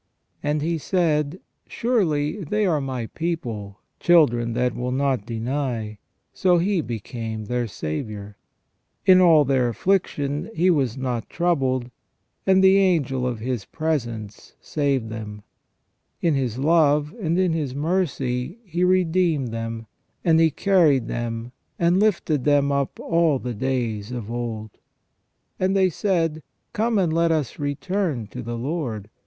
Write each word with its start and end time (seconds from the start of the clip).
"And 0.43 0.63
He 0.63 0.79
said: 0.79 1.39
Surely 1.67 2.43
they 2.43 2.65
are 2.65 2.81
My 2.81 3.05
people, 3.05 3.77
children 3.99 4.53
that 4.53 4.73
will 4.73 4.91
not 4.91 5.27
deny; 5.27 5.99
so 6.33 6.57
He 6.57 6.81
became 6.81 7.45
their 7.45 7.67
Saviour. 7.67 8.35
In 9.05 9.21
all 9.21 9.45
their 9.45 9.69
affliction 9.69 10.49
He 10.55 10.71
was 10.71 10.97
not 10.97 11.29
troubled, 11.29 11.91
and 12.47 12.63
the 12.63 12.77
angel 12.79 13.27
of 13.27 13.37
His 13.41 13.65
presence 13.65 14.55
saved 14.59 15.09
them. 15.09 15.43
In 16.19 16.33
His 16.33 16.57
love 16.57 17.13
and 17.21 17.37
in 17.37 17.53
His 17.53 17.75
mercy 17.75 18.57
He 18.65 18.83
redeemed 18.83 19.49
them, 19.49 19.85
and 20.25 20.39
He 20.39 20.49
carried 20.49 21.09
them, 21.09 21.51
and 21.77 21.99
lifted 21.99 22.43
them 22.43 22.71
up 22.71 22.99
all 22.99 23.37
the 23.37 23.53
days 23.53 24.11
of 24.11 24.31
old." 24.31 24.71
* 25.17 25.59
And 25.59 25.75
they 25.75 25.91
said:" 25.91 26.41
Come, 26.73 26.97
and 26.97 27.13
let 27.13 27.31
us 27.31 27.59
return 27.59 28.25
to 28.31 28.41
the 28.41 28.57
Lord; 28.57 28.63
for 28.63 28.73
* 28.73 28.81
Isaias, 28.81 29.03
c. 29.03 29.09
Ixiii. 29.09 29.19